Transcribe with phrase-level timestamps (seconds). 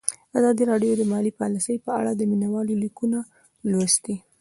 [0.37, 3.19] ازادي راډیو د مالي پالیسي په اړه د مینه والو لیکونه
[3.69, 4.15] لوستي.